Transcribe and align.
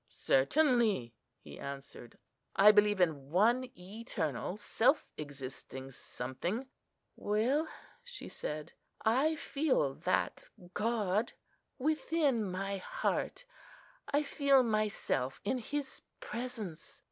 "Certainly," 0.09 1.13
he 1.41 1.59
answered; 1.59 2.17
"I 2.55 2.71
believe 2.71 2.99
in 2.99 3.29
one 3.29 3.69
eternal, 3.77 4.57
self 4.57 5.13
existing 5.15 5.91
something." 5.91 6.67
"Well," 7.15 7.67
she 8.03 8.27
said, 8.27 8.73
"I 9.05 9.35
feel 9.35 9.93
that 9.93 10.49
God 10.73 11.33
within 11.77 12.43
my 12.49 12.77
heart. 12.77 13.45
I 14.11 14.23
feel 14.23 14.63
myself 14.63 15.39
in 15.43 15.59
His 15.59 16.01
presence. 16.19 16.99